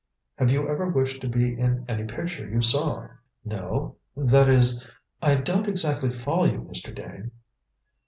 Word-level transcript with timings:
"Have 0.37 0.51
you 0.51 0.67
ever 0.67 0.89
wished 0.89 1.21
to 1.21 1.27
be 1.29 1.53
in 1.59 1.85
any 1.87 2.05
picture 2.05 2.49
you 2.49 2.59
saw?" 2.59 3.07
"No 3.45 3.97
that 4.17 4.49
is 4.49 4.83
I 5.21 5.35
don't 5.35 5.69
exactly 5.69 6.09
follow 6.09 6.45
you, 6.45 6.57
Mr. 6.61 6.91
Dane." 6.91 7.29